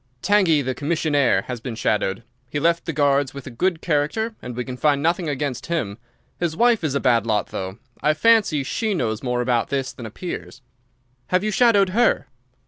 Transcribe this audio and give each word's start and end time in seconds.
"Tangey, 0.23 0.63
the 0.63 0.73
commissionnaire, 0.73 1.43
has 1.43 1.61
been 1.61 1.75
shadowed. 1.75 2.23
He 2.49 2.59
left 2.59 2.85
the 2.87 2.91
Guards 2.91 3.35
with 3.35 3.45
a 3.45 3.51
good 3.51 3.83
character 3.83 4.33
and 4.41 4.55
we 4.55 4.65
can 4.65 4.75
find 4.75 5.03
nothing 5.03 5.29
against 5.29 5.67
him. 5.67 5.99
His 6.39 6.57
wife 6.57 6.83
is 6.83 6.95
a 6.95 6.99
bad 6.99 7.27
lot, 7.27 7.49
though. 7.49 7.77
I 8.01 8.15
fancy 8.15 8.63
she 8.63 8.95
knows 8.95 9.21
more 9.21 9.41
about 9.41 9.69
this 9.69 9.93
than 9.93 10.07
appears." 10.07 10.63
"Have 11.27 11.43
you 11.43 11.51
shadowed 11.51 11.89
her?" 11.89 12.25